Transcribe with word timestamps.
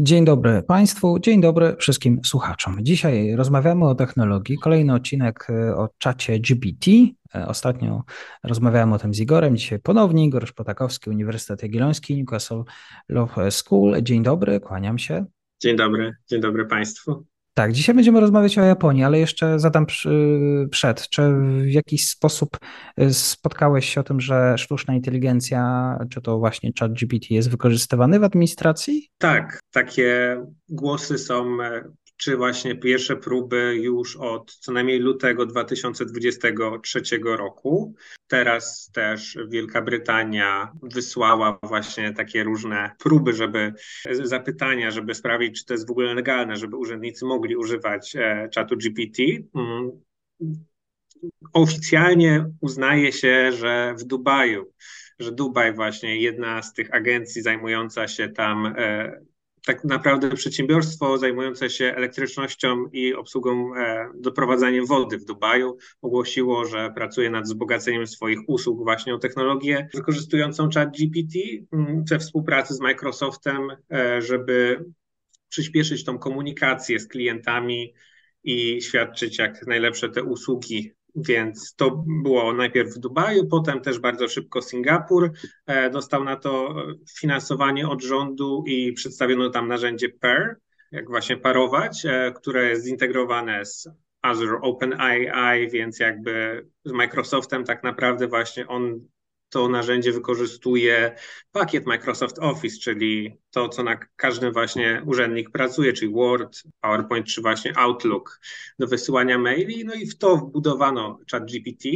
Dzień 0.00 0.24
dobry 0.24 0.62
Państwu, 0.62 1.18
dzień 1.18 1.40
dobry 1.40 1.76
wszystkim 1.76 2.20
słuchaczom. 2.24 2.76
Dzisiaj 2.80 3.36
rozmawiamy 3.36 3.84
o 3.84 3.94
technologii. 3.94 4.58
Kolejny 4.58 4.94
odcinek 4.94 5.46
e, 5.50 5.76
o 5.76 5.88
czacie 5.98 6.38
GPT. 6.40 6.90
E, 7.34 7.46
ostatnio 7.46 8.02
rozmawiałem 8.44 8.92
o 8.92 8.98
tym 8.98 9.14
z 9.14 9.20
Igorem, 9.20 9.56
dzisiaj 9.56 9.78
ponownie 9.78 10.24
Igor 10.24 10.48
Szpotakowski, 10.48 11.10
Uniwersytet 11.10 11.62
Jagielloński, 11.62 12.16
Newcastle 12.16 12.62
Law 13.08 13.30
School. 13.50 14.02
Dzień 14.02 14.22
dobry, 14.22 14.60
kłaniam 14.60 14.98
się. 14.98 15.24
Dzień 15.60 15.76
dobry, 15.76 16.14
dzień 16.30 16.40
dobry 16.40 16.66
Państwu. 16.66 17.26
Tak, 17.58 17.72
dzisiaj 17.72 17.94
będziemy 17.94 18.20
rozmawiać 18.20 18.58
o 18.58 18.62
Japonii, 18.62 19.04
ale 19.04 19.18
jeszcze 19.18 19.58
zadam 19.58 19.86
przed, 20.70 21.08
czy 21.08 21.22
w 21.62 21.72
jakiś 21.72 22.08
sposób 22.08 22.58
y, 23.00 23.14
spotkałeś 23.14 23.88
się 23.88 24.00
o 24.00 24.04
tym, 24.04 24.20
że 24.20 24.58
sztuczna 24.58 24.94
inteligencja, 24.94 25.98
czy 26.10 26.20
to 26.20 26.38
właśnie 26.38 26.72
ChatGPT 26.80 27.30
jest 27.30 27.50
wykorzystywany 27.50 28.18
w 28.18 28.24
administracji? 28.24 29.10
Tak, 29.18 29.60
takie 29.72 30.36
głosy 30.68 31.18
są 31.18 31.62
e, 31.62 31.84
czy 32.18 32.36
właśnie 32.36 32.74
pierwsze 32.76 33.16
próby 33.16 33.76
już 33.82 34.16
od 34.16 34.54
co 34.54 34.72
najmniej 34.72 34.98
lutego 34.98 35.46
2023 35.46 37.00
roku. 37.24 37.94
Teraz 38.26 38.90
też 38.92 39.38
Wielka 39.48 39.82
Brytania 39.82 40.72
wysłała 40.82 41.58
właśnie 41.62 42.12
takie 42.12 42.44
różne 42.44 42.90
próby, 42.98 43.32
żeby 43.32 43.72
zapytania, 44.22 44.90
żeby 44.90 45.14
sprawdzić, 45.14 45.58
czy 45.58 45.64
to 45.64 45.74
jest 45.74 45.88
w 45.88 45.90
ogóle 45.90 46.14
legalne, 46.14 46.56
żeby 46.56 46.76
urzędnicy 46.76 47.24
mogli 47.24 47.56
używać 47.56 48.16
e, 48.16 48.48
czatu 48.52 48.76
GPT. 48.76 49.22
Mm. 49.54 49.90
Oficjalnie 51.52 52.50
uznaje 52.60 53.12
się, 53.12 53.52
że 53.52 53.94
w 53.98 54.04
Dubaju, 54.04 54.72
że 55.18 55.32
Dubaj 55.32 55.74
właśnie 55.74 56.20
jedna 56.20 56.62
z 56.62 56.72
tych 56.72 56.94
agencji 56.94 57.42
zajmująca 57.42 58.08
się 58.08 58.28
tam 58.28 58.66
e, 58.66 59.20
tak 59.68 59.84
naprawdę 59.84 60.30
przedsiębiorstwo 60.30 61.18
zajmujące 61.18 61.70
się 61.70 61.84
elektrycznością 61.84 62.86
i 62.92 63.14
obsługą, 63.14 63.74
e, 63.76 64.08
doprowadzaniem 64.14 64.86
wody 64.86 65.18
w 65.18 65.24
Dubaju 65.24 65.76
ogłosiło, 66.02 66.64
że 66.66 66.92
pracuje 66.94 67.30
nad 67.30 67.44
wzbogaceniem 67.44 68.06
swoich 68.06 68.38
usług 68.46 68.82
właśnie 68.82 69.14
o 69.14 69.18
technologię 69.18 69.88
wykorzystującą 69.94 70.68
chat 70.74 70.96
GPT 70.96 71.38
mm, 71.72 72.04
we 72.04 72.18
współpracy 72.18 72.74
z 72.74 72.80
Microsoftem, 72.80 73.70
e, 73.92 74.22
żeby 74.22 74.84
przyspieszyć 75.48 76.04
tą 76.04 76.18
komunikację 76.18 77.00
z 77.00 77.08
klientami 77.08 77.94
i 78.44 78.82
świadczyć 78.82 79.38
jak 79.38 79.66
najlepsze 79.66 80.08
te 80.08 80.22
usługi 80.22 80.92
więc 81.22 81.74
to 81.74 82.04
było 82.06 82.52
najpierw 82.52 82.94
w 82.94 82.98
Dubaju, 82.98 83.46
potem 83.46 83.80
też 83.80 83.98
bardzo 83.98 84.28
szybko 84.28 84.62
Singapur. 84.62 85.32
E, 85.66 85.90
dostał 85.90 86.24
na 86.24 86.36
to 86.36 86.74
finansowanie 87.18 87.88
od 87.88 88.02
rządu 88.02 88.64
i 88.66 88.92
przedstawiono 88.92 89.50
tam 89.50 89.68
narzędzie 89.68 90.08
PAIR, 90.08 90.56
jak 90.92 91.10
właśnie 91.10 91.36
parować, 91.36 92.06
e, 92.06 92.32
które 92.32 92.68
jest 92.68 92.84
zintegrowane 92.84 93.64
z 93.64 93.88
Azure 94.22 94.60
OpenAI, 94.60 95.70
więc 95.70 95.98
jakby 95.98 96.66
z 96.84 96.92
Microsoftem 96.92 97.64
tak 97.64 97.82
naprawdę 97.82 98.26
właśnie 98.26 98.66
on 98.66 99.00
to 99.48 99.68
narzędzie 99.68 100.12
wykorzystuje 100.12 101.14
pakiet 101.52 101.86
Microsoft 101.86 102.38
Office, 102.38 102.78
czyli 102.78 103.38
to, 103.50 103.68
co 103.68 103.82
na 103.82 103.96
każdym 103.96 104.52
właśnie 104.52 105.02
urzędnik 105.06 105.50
pracuje, 105.50 105.92
czyli 105.92 106.12
Word, 106.12 106.62
PowerPoint 106.80 107.26
czy 107.26 107.42
właśnie 107.42 107.78
Outlook 107.78 108.40
do 108.78 108.86
wysyłania 108.86 109.38
maili. 109.38 109.84
No 109.84 109.94
i 109.94 110.06
w 110.06 110.18
to 110.18 110.36
wbudowano 110.36 111.18
ChatGPT. 111.30 111.88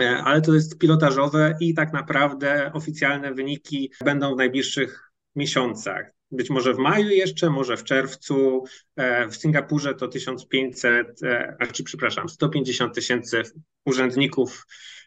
E, 0.00 0.22
ale 0.24 0.40
to 0.40 0.54
jest 0.54 0.78
pilotażowe 0.78 1.56
i 1.60 1.74
tak 1.74 1.92
naprawdę 1.92 2.70
oficjalne 2.74 3.34
wyniki 3.34 3.92
będą 4.04 4.34
w 4.34 4.38
najbliższych 4.38 5.12
miesiącach. 5.36 6.12
Być 6.30 6.50
może 6.50 6.74
w 6.74 6.78
maju 6.78 7.08
jeszcze, 7.08 7.50
może 7.50 7.76
w 7.76 7.84
czerwcu. 7.84 8.64
E, 8.96 9.28
w 9.28 9.36
Singapurze 9.36 9.94
to 9.94 10.08
1500, 10.08 11.22
e, 11.22 11.66
czy 11.72 11.84
przepraszam, 11.84 12.28
150 12.28 12.94
tysięcy 12.94 13.42
urzędników 13.84 14.66
E, 14.66 14.99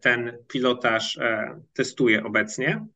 ten 0.00 0.38
pilotaż 0.48 1.18
e, 1.18 1.60
testuje 1.72 2.24
obecnie. 2.24 2.86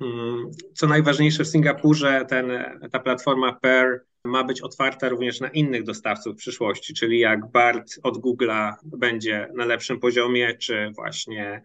Mm, 0.00 0.50
co 0.74 0.86
najważniejsze 0.86 1.44
w 1.44 1.48
Singapurze, 1.48 2.24
ten, 2.28 2.52
ta 2.92 2.98
platforma 2.98 3.52
PAIR 3.52 4.04
ma 4.24 4.44
być 4.44 4.60
otwarta 4.60 5.08
również 5.08 5.40
na 5.40 5.48
innych 5.48 5.82
dostawców 5.82 6.34
w 6.34 6.38
przyszłości, 6.38 6.94
czyli 6.94 7.18
jak 7.18 7.50
BART 7.50 7.98
od 8.02 8.18
Google'a 8.18 8.74
będzie 8.84 9.48
na 9.54 9.64
lepszym 9.64 10.00
poziomie, 10.00 10.56
czy 10.56 10.90
właśnie 10.94 11.62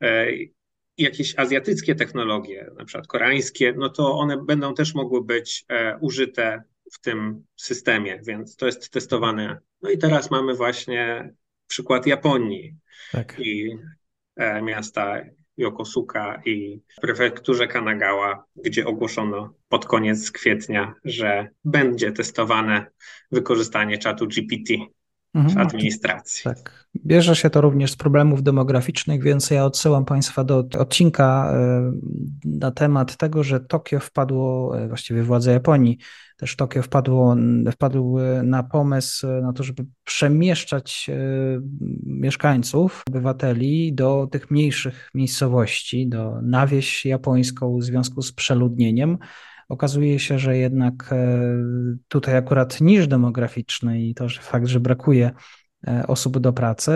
e, 0.00 0.26
jakieś 0.98 1.38
azjatyckie 1.38 1.94
technologie, 1.94 2.70
na 2.78 2.84
przykład 2.84 3.06
koreańskie, 3.06 3.74
no 3.76 3.88
to 3.88 4.12
one 4.12 4.44
będą 4.44 4.74
też 4.74 4.94
mogły 4.94 5.24
być 5.24 5.64
użyte 6.00 6.62
w 6.92 7.00
tym 7.00 7.44
systemie, 7.56 8.20
więc 8.26 8.56
to 8.56 8.66
jest 8.66 8.90
testowane. 8.90 9.58
No 9.82 9.90
i 9.90 9.98
teraz 9.98 10.30
mamy 10.30 10.54
właśnie 10.54 11.34
przykład 11.66 12.06
Japonii 12.06 12.76
tak. 13.12 13.38
i 13.38 13.76
e, 14.36 14.62
miasta 14.62 15.20
Yokosuka 15.56 16.42
i 16.44 16.82
w 16.98 17.00
prefekturze 17.00 17.66
Kanagawa, 17.66 18.44
gdzie 18.56 18.86
ogłoszono 18.86 19.54
pod 19.68 19.86
koniec 19.86 20.30
kwietnia, 20.30 20.94
że 21.04 21.48
będzie 21.64 22.12
testowane 22.12 22.86
wykorzystanie 23.32 23.98
czatu 23.98 24.26
GPT 24.26 24.74
administracji. 25.56 26.44
Tak. 26.44 26.86
Bierze 27.06 27.36
się 27.36 27.50
to 27.50 27.60
również 27.60 27.92
z 27.92 27.96
problemów 27.96 28.42
demograficznych, 28.42 29.22
więc 29.22 29.50
ja 29.50 29.64
odsyłam 29.64 30.04
Państwa 30.04 30.44
do 30.44 30.64
odcinka 30.78 31.52
e, 31.54 31.92
na 32.44 32.70
temat 32.70 33.16
tego, 33.16 33.42
że 33.42 33.60
Tokio 33.60 34.00
wpadło, 34.00 34.78
e, 34.78 34.88
właściwie 34.88 35.22
władze 35.22 35.52
Japonii, 35.52 35.98
też 36.36 36.56
Tokio 36.56 36.82
wpadło, 36.82 37.36
wpadł 37.72 38.16
na 38.42 38.62
pomysł 38.62 39.26
na 39.42 39.52
to, 39.52 39.62
żeby 39.62 39.86
przemieszczać 40.04 41.10
e, 41.10 41.16
mieszkańców, 42.06 43.02
obywateli 43.08 43.94
do 43.94 44.28
tych 44.30 44.50
mniejszych 44.50 45.08
miejscowości, 45.14 46.08
do 46.08 46.42
na 46.42 46.66
wieś 46.66 47.06
japońską 47.06 47.78
w 47.78 47.82
związku 47.82 48.22
z 48.22 48.32
przeludnieniem. 48.32 49.18
Okazuje 49.68 50.18
się, 50.18 50.38
że 50.38 50.56
jednak 50.56 51.12
e, 51.12 51.38
tutaj 52.08 52.36
akurat 52.36 52.80
niż 52.80 53.08
demograficzny 53.08 54.00
i 54.00 54.14
to, 54.14 54.28
że 54.28 54.40
fakt, 54.40 54.66
że 54.66 54.80
brakuje 54.80 55.30
e, 55.86 56.04
osób 56.06 56.38
do 56.38 56.52
pracy, 56.52 56.92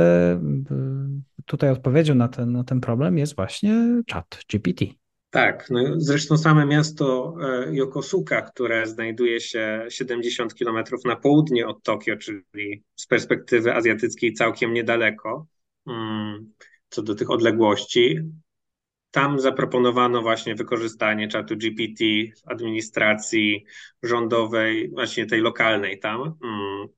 tutaj 1.44 1.70
odpowiedzią 1.70 2.14
na 2.14 2.28
ten, 2.28 2.52
na 2.52 2.64
ten 2.64 2.80
problem 2.80 3.18
jest 3.18 3.36
właśnie 3.36 4.02
chat 4.10 4.40
GPT. 4.52 4.84
Tak, 5.30 5.70
no 5.70 5.80
zresztą 5.96 6.38
same 6.38 6.66
miasto 6.66 7.34
e, 7.42 7.74
Yokosuka, 7.74 8.42
które 8.42 8.86
znajduje 8.86 9.40
się 9.40 9.86
70 9.88 10.54
kilometrów 10.54 11.04
na 11.04 11.16
południe 11.16 11.66
od 11.66 11.82
Tokio, 11.82 12.16
czyli 12.16 12.84
z 12.96 13.06
perspektywy 13.06 13.74
azjatyckiej 13.74 14.32
całkiem 14.32 14.72
niedaleko, 14.72 15.47
mm, 15.86 16.53
co 16.88 17.03
do 17.03 17.14
tych 17.14 17.30
odległości, 17.30 18.21
tam 19.10 19.41
zaproponowano 19.41 20.22
właśnie 20.22 20.55
wykorzystanie 20.55 21.28
czatu 21.28 21.57
GPT 21.57 22.05
w 22.37 22.49
administracji 22.49 23.65
rządowej, 24.03 24.91
właśnie 24.91 25.27
tej 25.27 25.41
lokalnej 25.41 25.99
tam, 25.99 26.21
mm, 26.21 26.89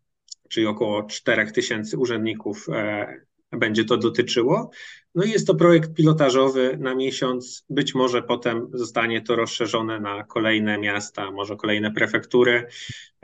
czyli 0.49 0.67
około 0.67 1.03
4000 1.03 1.99
urzędników 1.99 2.67
e, 2.69 3.07
będzie 3.53 3.85
to 3.85 3.97
dotyczyło. 3.97 4.71
No 5.15 5.25
i 5.25 5.31
jest 5.31 5.47
to 5.47 5.55
projekt 5.55 5.95
pilotażowy 5.95 6.77
na 6.81 6.95
miesiąc, 6.95 7.67
być 7.71 7.95
może 7.95 8.23
potem 8.23 8.69
zostanie 8.73 9.21
to 9.21 9.37
rozszerzone 9.37 10.01
na 10.01 10.25
kolejne 10.25 10.79
miasta, 10.79 11.31
może 11.31 11.57
kolejne 11.57 11.91
prefektury, 11.91 12.67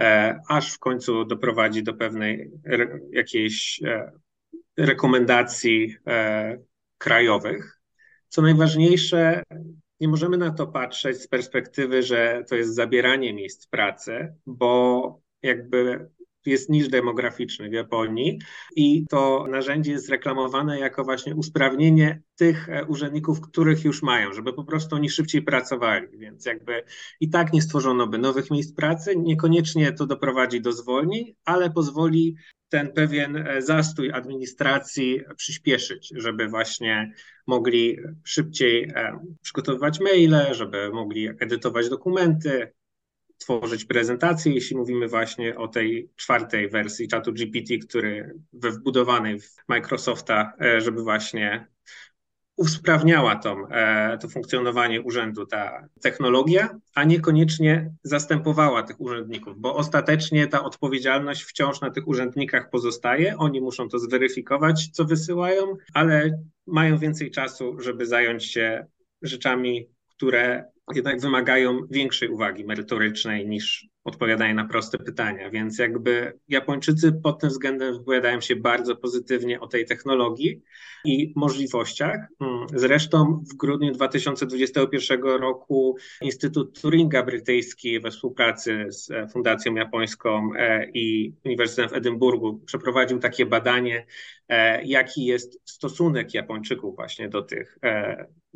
e, 0.00 0.40
aż 0.48 0.72
w 0.72 0.78
końcu 0.78 1.24
doprowadzi 1.24 1.82
do 1.82 1.94
pewnej 1.94 2.50
jakiejś 3.10 3.82
e, 3.82 4.12
rekomendacji 4.76 5.96
krajowych. 6.98 7.75
Co 8.28 8.42
najważniejsze, 8.42 9.42
nie 10.00 10.08
możemy 10.08 10.36
na 10.36 10.50
to 10.50 10.66
patrzeć 10.66 11.16
z 11.16 11.28
perspektywy, 11.28 12.02
że 12.02 12.44
to 12.48 12.54
jest 12.54 12.74
zabieranie 12.74 13.34
miejsc 13.34 13.66
pracy, 13.66 14.34
bo 14.46 15.20
jakby 15.42 16.10
jest 16.46 16.70
niż 16.70 16.88
demograficzny 16.88 17.68
w 17.68 17.72
Japonii 17.72 18.38
i 18.76 19.06
to 19.10 19.46
narzędzie 19.50 19.92
jest 19.92 20.08
reklamowane 20.08 20.78
jako 20.78 21.04
właśnie 21.04 21.34
usprawnienie 21.34 22.22
tych 22.36 22.68
e, 22.68 22.84
urzędników, 22.84 23.40
których 23.40 23.84
już 23.84 24.02
mają, 24.02 24.32
żeby 24.32 24.52
po 24.52 24.64
prostu 24.64 24.96
oni 24.96 25.10
szybciej 25.10 25.42
pracowali, 25.42 26.18
więc 26.18 26.46
jakby 26.46 26.84
i 27.20 27.30
tak 27.30 27.52
nie 27.52 27.62
stworzono 27.62 28.06
by 28.06 28.18
nowych 28.18 28.50
miejsc 28.50 28.74
pracy, 28.74 29.16
niekoniecznie 29.16 29.92
to 29.92 30.06
doprowadzi 30.06 30.60
do 30.60 30.72
zwolnień, 30.72 31.34
ale 31.44 31.70
pozwoli 31.70 32.36
ten 32.68 32.92
pewien 32.92 33.36
e, 33.36 33.62
zastój 33.62 34.12
administracji 34.12 35.20
przyspieszyć, 35.36 36.12
żeby 36.16 36.48
właśnie 36.48 37.12
mogli 37.46 37.98
szybciej 38.24 38.84
e, 38.84 39.20
przygotowywać 39.42 40.00
maile, 40.00 40.54
żeby 40.54 40.90
mogli 40.90 41.28
edytować 41.28 41.88
dokumenty, 41.88 42.72
tworzyć 43.38 43.84
prezentacje, 43.84 44.54
jeśli 44.54 44.76
mówimy 44.76 45.08
właśnie 45.08 45.56
o 45.56 45.68
tej 45.68 46.10
czwartej 46.16 46.68
wersji 46.68 47.08
czatu 47.08 47.32
GPT, 47.32 47.78
który 47.78 48.34
we 48.52 48.70
wbudowanej 48.70 49.40
w 49.40 49.54
Microsofta, 49.68 50.52
e, 50.60 50.80
żeby 50.80 51.02
właśnie 51.02 51.66
usprawniała 52.56 53.36
tą, 53.36 53.68
e, 53.68 54.18
to 54.18 54.28
funkcjonowanie 54.28 55.02
urzędu 55.02 55.46
ta 55.46 55.88
technologia, 56.02 56.78
a 56.94 57.04
niekoniecznie 57.04 57.90
zastępowała 58.02 58.82
tych 58.82 59.00
urzędników, 59.00 59.60
bo 59.60 59.76
ostatecznie 59.76 60.46
ta 60.46 60.64
odpowiedzialność 60.64 61.42
wciąż 61.42 61.80
na 61.80 61.90
tych 61.90 62.08
urzędnikach 62.08 62.70
pozostaje. 62.70 63.36
Oni 63.36 63.60
muszą 63.60 63.88
to 63.88 63.98
zweryfikować, 63.98 64.88
co 64.92 65.04
wysyłają, 65.04 65.76
ale 65.94 66.42
mają 66.66 66.98
więcej 66.98 67.30
czasu, 67.30 67.80
żeby 67.80 68.06
zająć 68.06 68.44
się 68.44 68.86
rzeczami, 69.22 69.88
które 70.16 70.64
jednak 70.94 71.20
wymagają 71.20 71.80
większej 71.90 72.28
uwagi 72.28 72.64
merytorycznej 72.64 73.48
niż 73.48 73.88
odpowiadanie 74.04 74.54
na 74.54 74.64
proste 74.64 74.98
pytania. 74.98 75.50
Więc 75.50 75.78
jakby 75.78 76.38
Japończycy 76.48 77.12
pod 77.12 77.40
tym 77.40 77.50
względem 77.50 77.98
wypowiadają 77.98 78.40
się 78.40 78.56
bardzo 78.56 78.96
pozytywnie 78.96 79.60
o 79.60 79.66
tej 79.66 79.86
technologii 79.86 80.62
i 81.04 81.32
możliwościach. 81.36 82.16
Mm, 82.40 82.66
zresztą 82.74 83.44
w 83.52 83.56
grudniu 83.56 83.92
2021 83.92 85.22
roku 85.22 85.96
Instytut 86.22 86.80
Turinga 86.80 87.22
brytyjski 87.22 88.00
we 88.00 88.10
współpracy 88.10 88.86
z 88.88 89.10
e, 89.10 89.28
Fundacją 89.28 89.74
Japońską 89.74 90.50
e, 90.56 90.90
i 90.90 91.34
Uniwersytetem 91.44 91.90
w 91.90 91.94
Edynburgu 91.94 92.60
przeprowadził 92.66 93.18
takie 93.18 93.46
badanie, 93.46 94.06
e, 94.48 94.84
jaki 94.84 95.24
jest 95.24 95.60
stosunek 95.64 96.34
Japończyków 96.34 96.96
właśnie 96.96 97.28
do 97.28 97.42
tych 97.42 97.78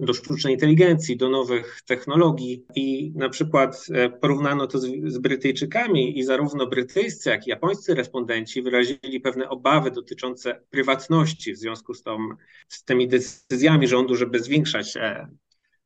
do 0.01 0.15
sztucznej 0.15 0.55
inteligencji, 0.55 1.17
do 1.17 1.29
nowych 1.29 1.81
technologii 1.87 2.67
i 2.75 3.13
na 3.15 3.29
przykład 3.29 3.87
porównano 4.21 4.67
to 4.67 4.79
z, 4.79 4.87
z 5.05 5.19
Brytyjczykami 5.19 6.19
i 6.19 6.25
zarówno 6.25 6.67
brytyjscy, 6.67 7.31
jak 7.31 7.47
i 7.47 7.51
japońscy 7.51 7.95
respondenci 7.95 8.63
wyrazili 8.63 9.21
pewne 9.23 9.49
obawy 9.49 9.91
dotyczące 9.91 10.61
prywatności 10.71 11.53
w 11.53 11.59
związku 11.59 11.95
z, 11.95 12.03
tą, 12.03 12.29
z 12.69 12.85
tymi 12.85 13.09
decyzjami 13.09 13.89
rządu, 13.89 14.17
żeby 14.17 14.41
zwiększać 14.41 14.97
e, 14.97 15.29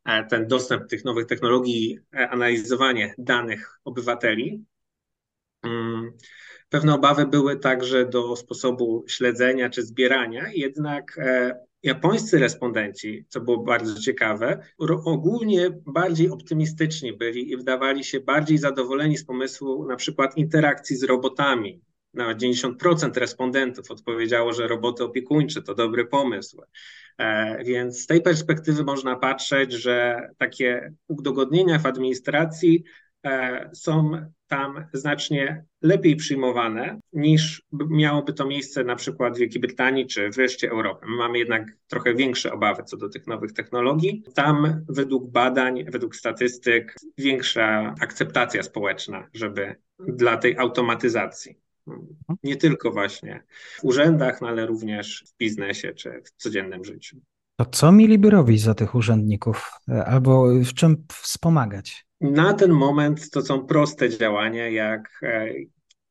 e, 0.05 0.25
ten 0.25 0.46
dostęp 0.46 0.88
tych 0.88 1.05
nowych 1.05 1.26
technologii, 1.26 1.99
e, 2.14 2.28
analizowanie 2.28 3.14
danych 3.19 3.81
obywateli. 3.84 4.64
Mm, 5.62 6.12
pewne 6.69 6.94
obawy 6.94 7.26
były 7.26 7.56
także 7.56 8.06
do 8.06 8.37
sposobu 8.37 9.05
śledzenia 9.08 9.70
czy 9.70 9.82
zbierania, 9.82 10.46
jednak 10.55 11.19
Japońscy 11.84 12.38
respondenci, 12.38 13.25
co 13.28 13.40
było 13.40 13.58
bardzo 13.58 14.00
ciekawe, 14.00 14.60
ogólnie 15.04 15.70
bardziej 15.86 16.31
optymistyczni 16.31 17.12
byli 17.12 17.50
i 17.50 17.56
wydawali 17.56 18.04
się 18.04 18.20
bardziej 18.20 18.58
zadowoleni 18.58 19.16
z 19.16 19.25
pomysłu 19.25 19.86
na 19.86 19.96
przykład 19.96 20.36
interakcji 20.36 20.96
z 20.96 21.02
robotami. 21.02 21.81
Nawet 22.14 22.38
90% 22.38 23.16
respondentów 23.16 23.90
odpowiedziało, 23.90 24.52
że 24.52 24.69
roboty 24.69 25.04
opiekuńcze 25.04 25.62
to 25.62 25.75
dobry 25.75 26.06
pomysł. 26.06 26.62
E, 27.19 27.64
więc 27.64 28.00
z 28.02 28.06
tej 28.06 28.22
perspektywy 28.22 28.84
można 28.84 29.16
patrzeć, 29.16 29.72
że 29.72 30.28
takie 30.38 30.92
udogodnienia 31.08 31.78
w 31.78 31.86
administracji 31.86 32.84
są 33.72 34.10
tam 34.46 34.84
znacznie 34.92 35.64
lepiej 35.82 36.16
przyjmowane 36.16 37.00
niż 37.12 37.62
miałoby 37.72 38.32
to 38.32 38.46
miejsce 38.46 38.84
na 38.84 38.96
przykład 38.96 39.36
w 39.36 39.38
Wielkiej 39.38 39.60
Brytanii 39.60 40.06
czy 40.06 40.30
wreszcie 40.30 40.70
Europy. 40.70 41.06
My 41.08 41.16
mamy 41.16 41.38
jednak 41.38 41.76
trochę 41.86 42.14
większe 42.14 42.52
obawy 42.52 42.82
co 42.84 42.96
do 42.96 43.08
tych 43.08 43.26
nowych 43.26 43.52
technologii. 43.52 44.24
Tam 44.34 44.84
według 44.88 45.30
badań, 45.30 45.84
według 45.84 46.16
statystyk 46.16 46.96
większa 47.18 47.94
akceptacja 48.00 48.62
społeczna, 48.62 49.28
żeby 49.34 49.76
dla 49.98 50.36
tej 50.36 50.58
automatyzacji. 50.58 51.58
Nie 52.42 52.56
tylko 52.56 52.90
właśnie 52.90 53.42
w 53.80 53.84
urzędach, 53.84 54.40
no 54.40 54.48
ale 54.48 54.66
również 54.66 55.24
w 55.26 55.36
biznesie 55.38 55.94
czy 55.94 56.22
w 56.24 56.42
codziennym 56.42 56.84
życiu. 56.84 57.16
To 57.56 57.64
co 57.64 57.92
mieliby 57.92 58.30
robić 58.30 58.62
za 58.62 58.74
tych 58.74 58.94
urzędników 58.94 59.70
e, 59.88 60.04
albo 60.04 60.46
w 60.46 60.74
czym 60.74 61.04
wspomagać? 61.12 62.06
Na 62.30 62.54
ten 62.54 62.70
moment 62.70 63.30
to 63.30 63.42
są 63.42 63.66
proste 63.66 64.10
działania, 64.10 64.68
jak 64.68 65.20
e, 65.22 65.48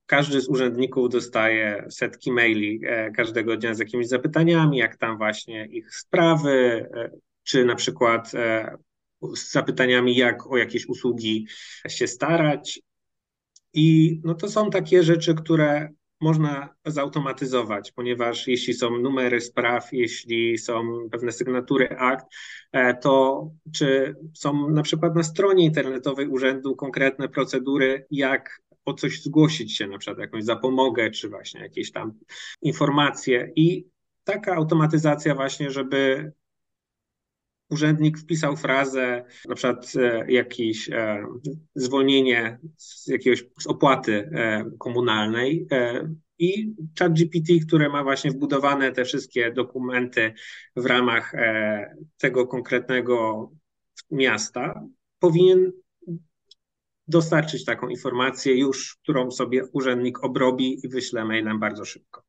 każdy 0.06 0.42
z 0.42 0.48
urzędników 0.48 1.10
dostaje 1.10 1.86
setki 1.89 2.31
maili 2.31 2.81
e, 2.86 3.12
każdego 3.12 3.57
dnia 3.57 3.74
z 3.74 3.80
jakimiś 3.80 4.07
zapytaniami, 4.07 4.77
jak 4.77 4.98
tam 4.98 5.18
właśnie 5.18 5.65
ich 5.65 5.95
sprawy, 5.95 6.86
czy 7.44 7.65
na 7.65 7.75
przykład 7.75 8.31
z 9.36 9.51
zapytaniami, 9.51 10.15
jak 10.15 10.51
o 10.51 10.57
jakieś 10.57 10.86
usługi 10.86 11.48
się 11.88 12.07
starać. 12.07 12.81
I 13.74 14.19
no 14.24 14.33
to 14.33 14.50
są 14.50 14.69
takie 14.69 15.04
rzeczy, 15.04 15.36
które 15.36 15.89
można 16.24 16.70
zautomatyzować, 16.86 17.92
ponieważ 17.92 18.48
jeśli 18.48 18.74
są 18.74 18.98
numery 18.98 19.42
spraw, 19.42 19.94
jeśli 19.94 20.58
są 20.58 21.10
pewne 21.12 21.31
sygnatury 21.31 21.90
akt, 21.90 22.25
e, 22.72 22.94
to 22.94 23.44
czy 23.75 24.16
są 24.34 24.70
na 24.70 24.81
przykład 24.81 25.16
na 25.16 25.24
stronie 25.24 25.66
internetowej 25.66 26.28
urzędu 26.28 26.75
konkretne 26.75 27.30
procedury, 27.30 28.06
jak 28.12 28.62
o 28.86 28.94
coś 28.94 29.22
zgłosić 29.22 29.78
się, 29.78 29.88
na 29.88 29.98
przykład 29.98 30.20
jakąś 30.20 30.44
zapomogę, 30.44 31.12
czy 31.12 31.30
właśnie 31.30 31.62
jakieś 31.62 31.92
tam 31.92 32.14
informacje. 32.62 33.52
I 33.56 33.86
taka 34.24 34.56
automatyzacja 34.56 35.36
właśnie, 35.36 35.72
żeby 35.72 36.31
urzędnik 37.69 38.19
wpisał 38.19 38.57
frazę, 38.57 39.25
na 39.48 39.56
przykład 39.56 39.94
e, 39.95 40.31
jakieś 40.31 40.89
e, 40.89 41.25
zwolnienie 41.75 42.60
z 42.77 43.07
jakiegoś 43.07 43.45
z 43.60 43.68
opłaty 43.68 44.30
e, 44.33 44.65
komunalnej 44.80 45.68
i 46.39 46.74
ChatGPT, 47.00 47.65
które 47.68 47.89
ma 47.89 48.04
właśnie 48.04 48.31
wbudowane 48.31 48.92
te 48.92 49.06
wszystkie 49.06 49.51
dokumenty 49.51 50.34
w 50.75 50.86
ramach 50.86 51.34
tego 52.17 52.48
konkretnego 52.48 53.50
miasta, 54.12 54.84
powinien 55.20 55.72
dostarczyć 57.08 57.65
taką 57.65 57.88
informację 57.88 58.60
już, 58.60 58.98
którą 59.03 59.32
sobie 59.32 59.65
urzędnik 59.65 60.24
obrobi 60.24 60.86
i 60.86 60.89
wyśle 60.89 61.25
mailem 61.25 61.60
bardzo 61.60 61.86
szybko. 61.86 62.24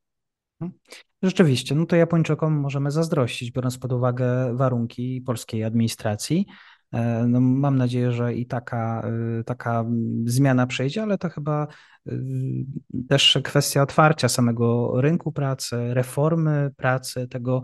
Rzeczywiście, 1.25 1.75
no 1.75 1.87
to 1.87 1.97
Japończykom 1.97 2.53
możemy 2.53 2.91
zazdrościć, 2.91 3.51
biorąc 3.51 3.79
pod 3.79 3.93
uwagę 3.93 4.57
warunki 4.57 5.23
polskiej 5.27 5.65
administracji. 5.65 6.47
E, 6.93 7.27
no, 7.29 7.41
mam 7.41 7.79
nadzieję, 7.79 8.13
że 8.13 8.35
i 8.35 8.47
taka, 8.47 9.03
e, 9.41 9.45
taka 9.45 9.85
zmiana 10.25 10.67
przejdzie, 10.67 11.03
ale 11.03 11.19
to 11.19 11.29
chyba 11.29 11.67
e, 12.07 12.13
też 13.09 13.39
kwestia 13.45 13.83
otwarcia 13.83 14.29
samego 14.29 15.01
rynku 15.01 15.33
pracy, 15.33 15.95
reformy 15.95 16.71
pracy, 16.77 17.29
tego 17.29 17.63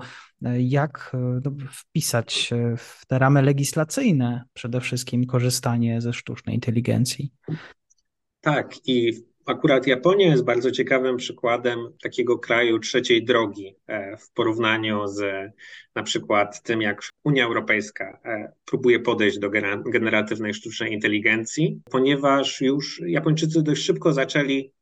jak 0.58 1.12
no, 1.44 1.52
wpisać 1.72 2.50
w 2.76 3.06
te 3.06 3.18
ramy 3.18 3.42
legislacyjne 3.42 4.44
przede 4.52 4.80
wszystkim 4.80 5.26
korzystanie 5.26 6.00
ze 6.00 6.12
sztucznej 6.12 6.54
inteligencji. 6.54 7.32
Tak, 8.40 8.88
i 8.88 9.29
Akurat 9.50 9.86
Japonia 9.86 10.26
jest 10.26 10.44
bardzo 10.44 10.70
ciekawym 10.70 11.16
przykładem 11.16 11.78
takiego 12.02 12.38
kraju 12.38 12.78
trzeciej 12.78 13.24
drogi 13.24 13.76
e, 13.86 14.16
w 14.16 14.32
porównaniu 14.32 15.06
z 15.06 15.52
na 15.94 16.02
przykład 16.02 16.62
tym, 16.62 16.82
jak 16.82 17.02
Unia 17.24 17.44
Europejska 17.44 18.20
e, 18.24 18.52
próbuje 18.64 19.00
podejść 19.00 19.38
do 19.38 19.50
generatywnej 19.86 20.54
sztucznej 20.54 20.92
inteligencji, 20.92 21.80
ponieważ 21.90 22.60
już 22.60 23.02
Japończycy 23.06 23.62
dość 23.62 23.82
szybko 23.82 24.12
zaczęli 24.12 24.72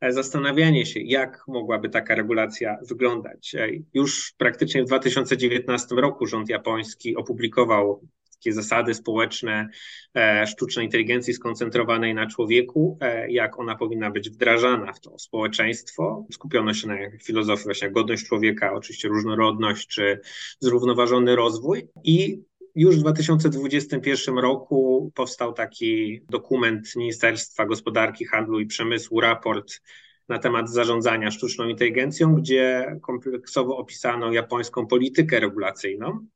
e, 0.00 0.12
zastanawianie 0.12 0.86
się, 0.86 1.00
jak 1.00 1.44
mogłaby 1.48 1.88
taka 1.88 2.14
regulacja 2.14 2.78
wyglądać. 2.88 3.56
Już 3.94 4.34
praktycznie 4.38 4.82
w 4.82 4.86
2019 4.86 5.94
roku 5.94 6.26
rząd 6.26 6.48
japoński 6.48 7.16
opublikował 7.16 8.02
takie 8.38 8.52
zasady 8.52 8.94
społeczne 8.94 9.68
e, 10.14 10.46
sztucznej 10.46 10.84
inteligencji 10.86 11.34
skoncentrowanej 11.34 12.14
na 12.14 12.26
człowieku, 12.26 12.98
e, 13.00 13.30
jak 13.30 13.58
ona 13.58 13.76
powinna 13.76 14.10
być 14.10 14.30
wdrażana 14.30 14.92
w 14.92 15.00
to 15.00 15.18
społeczeństwo. 15.18 16.26
Skupiono 16.32 16.74
się 16.74 16.88
na 16.88 16.94
filozofii 17.24 17.64
właśnie 17.64 17.90
godność 17.90 18.26
człowieka, 18.26 18.72
oczywiście 18.72 19.08
różnorodność 19.08 19.86
czy 19.86 20.20
zrównoważony 20.60 21.36
rozwój 21.36 21.88
i 22.04 22.42
już 22.74 22.96
w 22.96 23.00
2021 23.00 24.38
roku 24.38 25.12
powstał 25.14 25.52
taki 25.52 26.20
dokument 26.30 26.96
Ministerstwa 26.96 27.66
Gospodarki, 27.66 28.24
Handlu 28.24 28.60
i 28.60 28.66
Przemysłu, 28.66 29.20
raport 29.20 29.80
na 30.28 30.38
temat 30.38 30.70
zarządzania 30.70 31.30
sztuczną 31.30 31.68
inteligencją, 31.68 32.34
gdzie 32.34 32.96
kompleksowo 33.02 33.76
opisano 33.76 34.32
japońską 34.32 34.86
politykę 34.86 35.40
regulacyjną 35.40 36.26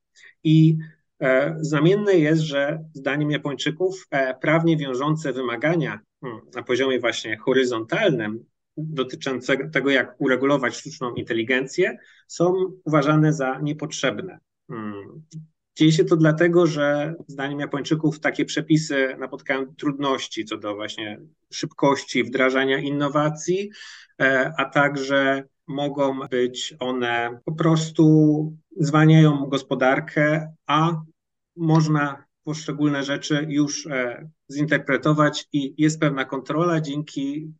i 0.44 0.78
Znamienne 1.60 2.12
jest, 2.12 2.42
że 2.42 2.84
zdaniem 2.92 3.30
Japończyków 3.30 4.06
e, 4.10 4.34
prawnie 4.34 4.76
wiążące 4.76 5.32
wymagania 5.32 6.00
hmm, 6.20 6.40
na 6.54 6.62
poziomie 6.62 7.00
właśnie 7.00 7.36
horyzontalnym 7.36 8.44
dotyczące 8.76 9.68
tego, 9.68 9.90
jak 9.90 10.14
uregulować 10.18 10.76
sztuczną 10.76 11.14
inteligencję, 11.14 11.98
są 12.28 12.54
uważane 12.84 13.32
za 13.32 13.58
niepotrzebne. 13.58 14.38
Hmm. 14.70 15.22
Dzieje 15.76 15.92
się 15.92 16.04
to 16.04 16.16
dlatego, 16.16 16.66
że 16.66 17.14
zdaniem 17.26 17.60
Japończyków 17.60 18.20
takie 18.20 18.44
przepisy 18.44 19.16
napotkają 19.18 19.74
trudności 19.74 20.44
co 20.44 20.56
do 20.56 20.74
właśnie 20.74 21.20
szybkości 21.52 22.24
wdrażania 22.24 22.78
innowacji, 22.78 23.70
e, 24.20 24.52
a 24.58 24.64
także 24.64 25.44
mogą 25.66 26.20
być 26.30 26.74
one 26.80 27.40
po 27.44 27.52
prostu 27.52 28.56
zwalniają 28.76 29.46
gospodarkę, 29.46 30.52
a 30.66 31.02
można 31.56 32.24
poszczególne 32.44 33.04
rzeczy 33.04 33.46
już 33.48 33.86
e, 33.86 34.28
zinterpretować 34.52 35.48
i 35.52 35.74
jest 35.78 36.00
pewna 36.00 36.24
kontrola 36.24 36.80
dzięki 36.80 37.52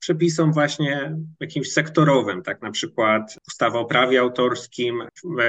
przepisom 0.00 0.52
właśnie 0.52 1.16
jakimś 1.40 1.72
sektorowym, 1.72 2.42
tak 2.42 2.62
na 2.62 2.70
przykład 2.70 3.38
ustawa 3.48 3.78
o 3.78 3.84
prawie 3.84 4.20
autorskim 4.20 5.02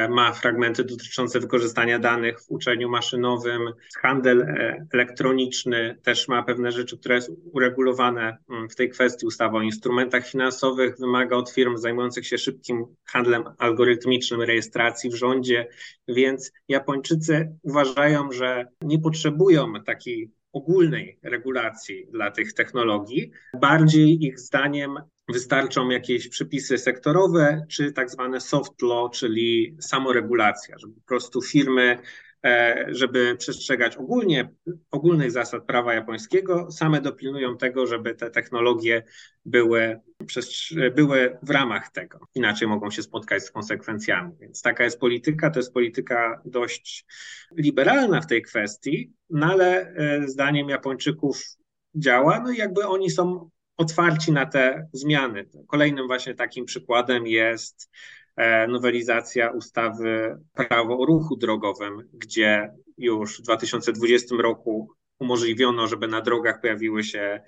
ma 0.09 0.33
fragmenty 0.33 0.83
dotyczące 0.83 1.39
wykorzystania 1.39 1.99
danych 1.99 2.41
w 2.41 2.51
uczeniu 2.51 2.89
maszynowym, 2.89 3.61
handel 4.01 4.41
e, 4.41 4.87
elektroniczny 4.93 5.97
też 6.03 6.27
ma 6.27 6.43
pewne 6.43 6.71
rzeczy, 6.71 6.97
które 6.97 7.21
są 7.21 7.33
uregulowane 7.53 8.37
mm, 8.49 8.69
w 8.69 8.75
tej 8.75 8.89
kwestii. 8.89 9.25
Ustawa 9.25 9.57
o 9.57 9.61
instrumentach 9.61 10.27
finansowych 10.27 10.97
wymaga 10.99 11.35
od 11.35 11.51
firm 11.51 11.77
zajmujących 11.77 12.27
się 12.27 12.37
szybkim 12.37 12.85
handlem 13.05 13.43
algorytmicznym 13.57 14.41
rejestracji 14.41 15.09
w 15.09 15.15
rządzie, 15.15 15.67
więc 16.07 16.51
Japończycy 16.67 17.55
uważają, 17.63 18.31
że 18.31 18.67
nie 18.81 18.99
potrzebują 18.99 19.73
takiej 19.85 20.31
ogólnej 20.53 21.19
regulacji 21.23 22.07
dla 22.11 22.31
tych 22.31 22.53
technologii. 22.53 23.31
Bardziej 23.61 24.25
ich 24.25 24.39
zdaniem 24.39 24.95
wystarczą 25.33 25.89
jakieś 25.89 26.27
przepisy 26.27 26.77
sektorowe, 26.77 27.65
czy 27.69 27.91
tak 27.91 28.09
zwane 28.09 28.41
soft 28.41 28.81
law, 28.81 29.11
czyli 29.11 29.77
samoregulacja, 29.81 30.77
żeby 30.77 30.93
po 30.93 31.07
prostu 31.07 31.41
firmy 31.41 31.97
żeby 32.87 33.35
przestrzegać 33.37 33.97
ogólnie, 33.97 34.49
ogólnych 34.91 35.31
zasad 35.31 35.65
prawa 35.65 35.93
japońskiego, 35.93 36.71
same 36.71 37.01
dopilnują 37.01 37.57
tego, 37.57 37.87
żeby 37.87 38.15
te 38.15 38.31
technologie 38.31 39.03
były, 39.45 39.99
były 40.95 41.37
w 41.43 41.49
ramach 41.49 41.91
tego. 41.91 42.19
Inaczej 42.35 42.67
mogą 42.67 42.91
się 42.91 43.03
spotkać 43.03 43.43
z 43.43 43.51
konsekwencjami. 43.51 44.31
Więc 44.39 44.61
taka 44.61 44.83
jest 44.83 44.99
polityka, 44.99 45.49
to 45.49 45.59
jest 45.59 45.73
polityka 45.73 46.41
dość 46.45 47.05
liberalna 47.57 48.21
w 48.21 48.27
tej 48.27 48.41
kwestii, 48.41 49.13
no 49.29 49.47
ale 49.47 49.93
e, 49.93 50.27
zdaniem 50.27 50.69
Japończyków 50.69 51.43
działa, 51.95 52.39
no 52.39 52.51
i 52.51 52.57
jakby 52.57 52.87
oni 52.87 53.09
są 53.09 53.49
otwarci 53.77 54.31
na 54.31 54.45
te 54.45 54.87
zmiany. 54.93 55.45
Kolejnym 55.67 56.07
właśnie 56.07 56.35
takim 56.35 56.65
przykładem 56.65 57.27
jest 57.27 57.89
E, 58.20 58.20
nowelizacja 58.67 59.49
ustawy 59.49 60.37
Prawo 60.53 60.99
o 60.99 61.05
ruchu 61.05 61.35
drogowym, 61.35 62.09
gdzie 62.13 62.73
już 62.97 63.39
w 63.39 63.41
2020 63.41 64.35
roku 64.39 64.89
umożliwiono, 65.19 65.87
żeby 65.87 66.07
na 66.07 66.21
drogach 66.21 66.61
pojawiły 66.61 67.03
się 67.03 67.41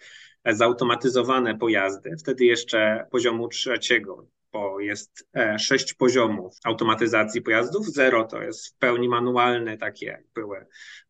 zautomatyzowane 0.46 1.58
pojazdy, 1.58 2.16
wtedy 2.20 2.46
jeszcze 2.46 3.08
poziomu 3.12 3.48
trzeciego, 3.48 4.28
bo 4.54 4.80
jest 4.80 5.28
e, 5.36 5.60
sześć 5.60 5.94
poziomów 5.94 6.56
automatyzacji 6.64 7.42
pojazdów. 7.42 7.88
Zero 7.88 8.24
to 8.24 8.42
jest 8.42 8.68
w 8.68 8.78
pełni 8.78 9.10
manualny, 9.10 9.78
takie 9.78 10.06
jak 10.06 10.24
były 10.36 10.66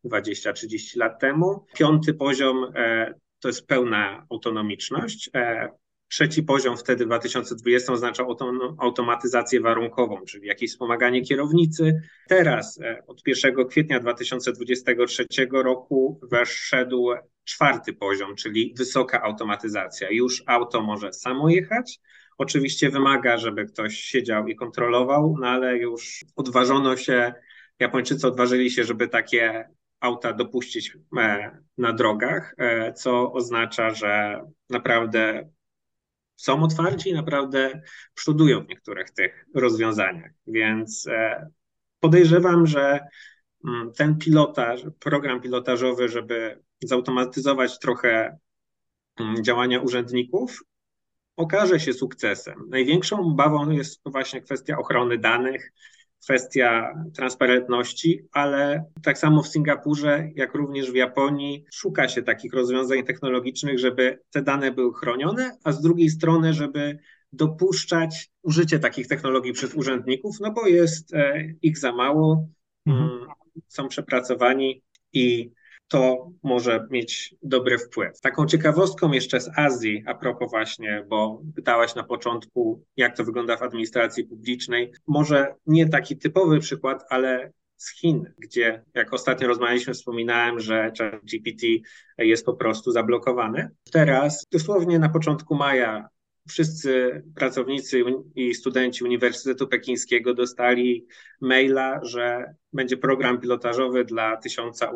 20-30 0.06 0.98
lat 0.98 1.20
temu. 1.20 1.66
Piąty 1.76 2.14
poziom 2.14 2.72
e, 2.76 3.14
to 3.40 3.48
jest 3.48 3.68
pełna 3.68 4.26
autonomiczność. 4.30 5.30
Trzeci 6.14 6.44
poziom 6.44 6.78
wtedy 6.78 7.04
w 7.04 7.08
2020 7.08 7.94
oznaczał 7.94 8.38
automatyzację 8.80 9.62
warunkową, 9.62 10.22
czyli 10.26 10.48
jakieś 10.48 10.72
wspomaganie 10.72 11.22
kierownicy. 11.22 12.02
Teraz 12.28 12.80
e, 12.82 13.04
od 13.08 13.28
1 13.28 13.68
kwietnia 13.68 14.00
2023 14.00 15.26
roku 15.52 16.20
weszedł 16.32 17.10
czwarty 17.44 17.94
poziom, 17.94 18.36
czyli 18.36 18.74
wysoka 18.78 19.22
automatyzacja. 19.22 20.10
Już 20.12 20.44
auto 20.46 20.82
może 20.82 21.14
samo 21.14 21.50
jechać. 21.50 22.00
Oczywiście 22.38 22.90
wymaga, 22.90 23.38
żeby 23.38 23.66
ktoś 23.66 23.98
siedział 23.98 24.48
i 24.48 24.56
kontrolował, 24.56 25.36
no 25.40 25.48
ale 25.48 25.78
już 25.78 26.26
odważono 26.36 26.98
się, 26.98 27.34
Japończycy 27.80 28.28
odważyli 28.28 28.72
się, 28.72 28.84
żeby 28.84 29.08
takie 29.08 29.70
auta 30.00 30.34
dopuścić 30.34 30.98
e, 31.18 31.58
na 31.78 31.94
drogach, 31.94 32.54
e, 32.58 32.94
co 32.94 33.34
oznacza, 33.34 33.90
że 33.90 34.42
naprawdę 34.70 35.50
są 36.36 36.64
otwarci 36.64 37.10
i 37.10 37.14
naprawdę 37.14 37.82
przodują 38.14 38.66
w 38.66 38.68
niektórych 38.68 39.12
tych 39.12 39.46
rozwiązaniach. 39.56 40.32
Więc 40.48 41.08
e, 41.08 41.50
podejrzewam, 42.00 42.68
że 42.68 43.00
mm, 43.66 43.94
ten 43.94 44.18
pilotaż, 44.18 44.82
program 45.00 45.42
pilotażowy, 45.42 46.10
żeby 46.10 46.60
zautomatyzować 46.84 47.80
trochę 47.80 48.38
mm, 49.20 49.44
działania 49.44 49.82
urzędników, 49.82 50.64
okaże 51.36 51.80
się 51.80 51.94
sukcesem. 51.94 52.70
Największą 52.70 53.20
obawą 53.20 53.70
jest 53.70 54.02
właśnie 54.06 54.42
kwestia 54.42 54.78
ochrony 54.78 55.18
danych, 55.18 55.74
kwestia 56.24 56.94
transparentności, 57.16 58.28
ale 58.32 58.86
tak 59.04 59.18
samo 59.18 59.44
w 59.44 59.48
Singapurze, 59.48 60.30
jak 60.36 60.54
również 60.54 60.92
w 60.92 60.96
Japonii, 60.96 61.66
szuka 61.74 62.08
się 62.08 62.24
takich 62.24 62.54
rozwiązań 62.54 63.04
technologicznych, 63.04 63.80
żeby 63.80 64.20
te 64.32 64.42
dane 64.42 64.72
były 64.72 64.94
chronione, 64.94 65.58
a 65.64 65.72
z 65.72 65.82
drugiej 65.82 66.10
strony, 66.10 66.54
żeby 66.54 67.00
dopuszczać 67.34 68.32
użycie 68.42 68.80
takich 68.80 69.08
technologii 69.08 69.54
przez 69.54 69.74
urzędników, 69.74 70.36
no 70.42 70.52
bo 70.52 70.68
jest 70.68 71.14
e, 71.14 71.44
ich 71.62 71.78
za 71.78 71.92
mało, 71.92 72.48
mhm. 72.86 73.10
Mm, 73.10 73.28
są 73.68 73.88
przepracowani 73.88 74.84
i 75.14 75.52
to 75.94 76.32
może 76.44 76.88
mieć 76.90 77.36
dobry 77.44 77.78
wpływ. 77.78 78.22
Taką 78.22 78.46
ciekawostką 78.46 79.12
jeszcze 79.12 79.42
z 79.42 79.50
Azji, 79.56 80.04
a 80.06 80.16
propos 80.16 80.52
właśnie, 80.52 81.06
bo 81.10 81.42
pytałaś 81.56 81.96
na 81.96 82.04
początku, 82.04 82.84
jak 82.98 83.18
to 83.18 83.24
wygląda 83.24 83.58
w 83.58 83.62
administracji 83.62 84.24
publicznej, 84.24 84.92
może 85.08 85.56
nie 85.68 85.90
taki 85.90 86.18
typowy 86.18 86.60
przykład, 86.60 87.04
ale 87.10 87.52
z 87.78 88.00
Chin, 88.00 88.34
gdzie 88.38 88.84
jak 88.94 89.14
ostatnio 89.14 89.48
rozmawialiśmy, 89.48 89.94
wspominałem, 89.94 90.60
że 90.60 90.92
GPT 91.24 91.68
jest 92.18 92.46
po 92.46 92.54
prostu 92.54 92.92
zablokowany. 92.92 93.70
Teraz, 93.92 94.46
dosłownie 94.52 95.00
na 95.00 95.10
początku 95.10 95.56
maja, 95.56 96.10
wszyscy 96.48 97.24
pracownicy 97.36 98.04
i 98.36 98.54
studenci 98.54 99.04
Uniwersytetu 99.04 99.68
Pekińskiego 99.68 100.34
dostali 100.34 101.06
maila, 101.42 102.00
że 102.04 102.54
będzie 102.74 102.98
program 102.98 103.42
pilotażowy 103.42 104.06
dla 104.06 104.38
tysiąca 104.38 104.92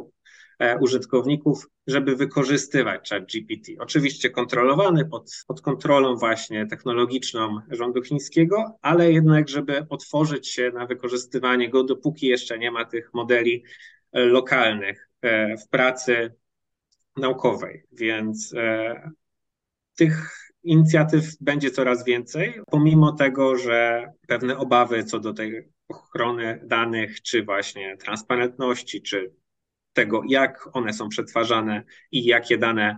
użytkowników, 0.80 1.68
żeby 1.88 2.16
wykorzystywać 2.16 3.10
ChatGPT. 3.10 3.72
Oczywiście 3.80 4.30
kontrolowany 4.30 5.06
pod, 5.06 5.32
pod 5.48 5.62
kontrolą 5.62 6.16
właśnie 6.16 6.68
technologiczną 6.68 7.60
rządu 7.72 8.04
chińskiego, 8.04 8.78
ale 8.82 9.12
jednak, 9.12 9.50
żeby 9.50 9.86
otworzyć 9.90 10.48
się 10.48 10.72
na 10.72 10.86
wykorzystywanie 10.86 11.70
go, 11.70 11.84
dopóki 11.84 12.28
jeszcze 12.28 12.60
nie 12.60 12.72
ma 12.72 12.86
tych 12.86 13.14
modeli 13.14 13.64
e, 14.12 14.26
lokalnych 14.26 15.10
e, 15.22 15.58
w 15.58 15.70
pracy 15.70 16.34
naukowej. 17.18 17.84
Więc 17.92 18.54
tych 19.96 20.48
inicjatyw 20.64 21.24
będzie 21.42 21.72
coraz 21.72 22.06
więcej, 22.06 22.62
pomimo 22.72 23.12
tego, 23.12 23.58
że 23.58 24.12
pewne 24.28 24.58
obawy 24.58 25.04
co 25.04 25.20
do 25.20 25.34
tej 25.34 25.68
ochrony 25.88 26.60
danych, 26.64 27.22
czy 27.22 27.44
właśnie 27.44 27.98
transparentności, 27.98 29.02
czy 29.02 29.34
tego, 29.98 30.22
jak 30.28 30.70
one 30.74 30.94
są 30.94 31.10
przetwarzane 31.10 31.84
i 32.12 32.26
jakie 32.26 32.58
dane 32.58 32.98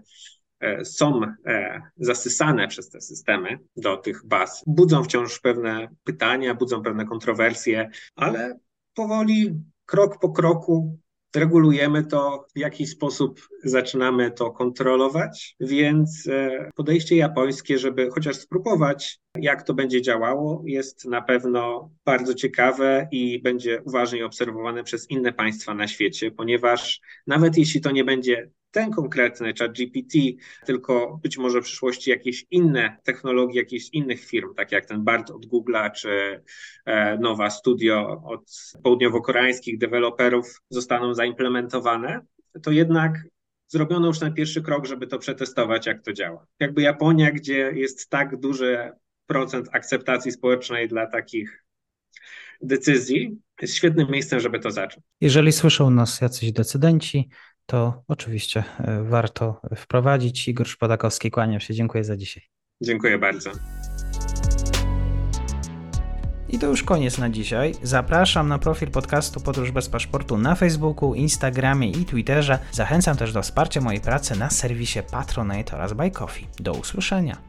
e, 0.60 0.86
są 0.86 1.22
e, 1.46 1.82
zasysane 1.98 2.68
przez 2.68 2.90
te 2.90 3.02
systemy 3.02 3.60
do 3.76 3.98
tych 3.98 4.26
baz, 4.26 4.64
budzą 4.68 5.04
wciąż 5.04 5.40
pewne 5.40 5.88
pytania, 6.04 6.56
budzą 6.56 6.82
pewne 6.82 7.06
kontrowersje, 7.06 7.90
ale 8.16 8.60
powoli, 8.94 9.64
krok 9.86 10.20
po 10.20 10.30
kroku 10.30 11.00
regulujemy 11.36 12.04
to, 12.04 12.46
w 12.56 12.60
jaki 12.60 12.88
sposób 12.88 13.48
zaczynamy 13.64 14.32
to 14.32 14.52
kontrolować, 14.52 15.56
więc 15.60 16.28
e, 16.28 16.70
podejście 16.76 17.16
japońskie, 17.16 17.78
żeby 17.78 18.10
chociaż 18.12 18.36
spróbować, 18.36 19.20
jak 19.38 19.64
to 19.64 19.74
będzie 19.74 20.02
działało, 20.02 20.64
jest 20.66 21.06
na 21.06 21.22
pewno 21.22 21.92
bardzo 22.06 22.34
ciekawe 22.34 23.08
i 23.12 23.42
będzie 23.42 23.82
uważnie 23.86 24.26
obserwowane 24.26 24.84
przez 24.84 25.10
inne 25.10 25.34
państwa 25.34 25.74
na 25.74 25.88
świecie, 25.88 26.32
ponieważ 26.32 27.02
nawet 27.28 27.58
jeśli 27.58 27.82
to 27.82 27.92
nie 27.92 28.04
będzie 28.04 28.50
ten 28.72 28.92
konkretny 28.92 29.54
ChatGPT, 29.60 30.18
tylko 30.66 31.20
być 31.24 31.38
może 31.38 31.62
w 31.62 31.64
przyszłości 31.64 32.10
jakieś 32.10 32.46
inne 32.52 32.98
technologie 33.04 33.60
jakichś 33.60 33.90
innych 33.94 34.26
firm, 34.26 34.54
tak 34.56 34.72
jak 34.72 34.86
ten 34.86 35.04
BART 35.04 35.32
od 35.32 35.46
Google'a 35.46 35.92
czy 35.92 36.44
e, 36.86 37.18
Nowa 37.18 37.50
Studio 37.50 38.22
od 38.26 38.74
południowo-koreańskich 38.84 39.78
deweloperów 39.78 40.62
zostaną 40.70 41.14
zaimplementowane, 41.14 42.20
to 42.64 42.72
jednak 42.72 43.24
zrobiono 43.68 44.08
już 44.08 44.20
ten 44.20 44.34
pierwszy 44.34 44.62
krok, 44.62 44.86
żeby 44.86 45.08
to 45.08 45.20
przetestować, 45.20 45.86
jak 45.86 46.02
to 46.02 46.14
działa. 46.14 46.48
Jakby 46.60 46.82
Japonia, 46.82 47.32
gdzie 47.32 47.72
jest 47.76 48.10
tak 48.10 48.40
duży 48.40 48.92
procent 49.26 49.70
akceptacji 49.72 50.32
społecznej 50.32 50.88
dla 50.88 51.08
takich 51.08 51.66
decyzji, 52.62 53.38
jest 53.62 53.76
świetnym 53.76 54.12
miejscem, 54.12 54.40
żeby 54.40 54.60
to 54.60 54.72
zacząć. 54.72 55.06
Jeżeli 55.22 55.52
słyszą 55.52 55.90
nas 55.90 56.22
jacyś 56.22 56.52
decydenci, 56.52 57.30
to 57.70 58.04
oczywiście 58.08 58.64
e, 58.80 59.04
warto 59.04 59.62
wprowadzić. 59.76 60.48
Igor 60.48 60.68
Szpadakowski, 60.68 61.32
kłaniam 61.32 61.60
się. 61.60 61.74
Dziękuję 61.74 62.04
za 62.04 62.18
dzisiaj. 62.18 62.44
Dziękuję 62.82 63.18
bardzo. 63.18 63.52
I 66.50 66.60
to 66.60 66.68
już 66.68 66.84
koniec 66.84 67.18
na 67.18 67.30
dzisiaj. 67.30 67.74
Zapraszam 67.84 68.48
na 68.48 68.60
profil 68.60 68.92
podcastu 68.92 69.40
Podróż 69.40 69.72
bez 69.72 69.90
paszportu 69.90 70.38
na 70.38 70.56
Facebooku, 70.56 71.14
Instagramie 71.14 71.92
i 71.92 72.06
Twitterze. 72.06 72.60
Zachęcam 72.72 73.18
też 73.18 73.34
do 73.34 73.42
wsparcia 73.42 73.82
mojej 73.82 74.02
pracy 74.02 74.40
na 74.40 74.50
serwisie 74.50 75.00
Patronite 75.12 75.76
oraz 75.76 75.94
Buy 75.94 76.12
Coffee. 76.12 76.48
Do 76.60 76.74
usłyszenia. 76.74 77.49